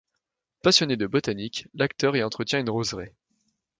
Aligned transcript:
Passionné 0.63 0.97
de 0.97 1.05
botanique, 1.05 1.67
l'acteur 1.75 2.15
y 2.17 2.23
entretient 2.23 2.59
une 2.59 2.71
roseraie. 2.71 3.13